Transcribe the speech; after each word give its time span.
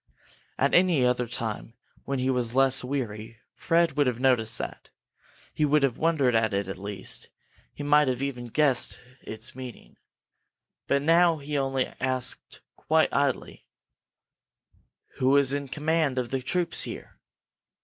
At 0.57 0.73
any 0.73 1.05
other 1.05 1.27
time, 1.27 1.75
when 2.05 2.17
he 2.17 2.31
was 2.31 2.55
less 2.55 2.83
weary, 2.83 3.37
Fred 3.53 3.91
would 3.95 4.07
have 4.07 4.19
noticed 4.19 4.57
that. 4.57 4.89
He 5.53 5.63
would 5.63 5.83
have 5.83 5.99
wondered 5.99 6.33
at 6.33 6.55
it, 6.55 6.67
at 6.67 6.79
least; 6.79 7.29
he 7.71 7.83
might 7.83 8.09
even 8.09 8.45
have 8.45 8.53
guessed 8.53 8.99
its 9.21 9.55
meaning. 9.55 9.97
But 10.87 11.03
now 11.03 11.37
he 11.37 11.55
only 11.55 11.85
asked, 11.99 12.61
quite 12.75 13.13
idly: 13.13 13.67
"Who 15.17 15.37
is 15.37 15.53
in 15.53 15.67
command 15.67 16.17
of 16.17 16.31
the 16.31 16.41
troops 16.41 16.81
here?" 16.81 17.19